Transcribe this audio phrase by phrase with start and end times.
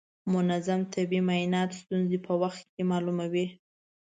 [0.33, 3.45] منظم طبي معاینات ستونزې په وخت کې معلوموي.